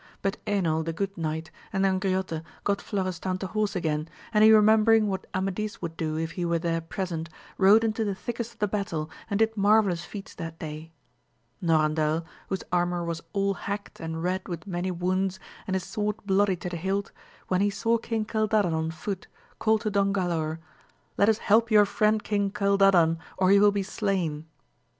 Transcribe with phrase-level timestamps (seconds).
[0.23, 4.83] But Enil the good knight and Angriote got Florestan to horse again, and he remem
[4.83, 8.57] bering what Amadis would do if he were there present, rode into the thickest of
[8.57, 10.91] the battle, and did marvellous feats that day.
[11.61, 16.55] Norandel, whose armour was all hacked and red with many wounds, and his sword bloody
[16.55, 17.11] to the hilt,
[17.47, 19.27] when he saw King Cildadan on foot,
[19.59, 20.57] called to Don Galaor,
[21.15, 24.47] let us help your friend King Cildadan, or he will be slain.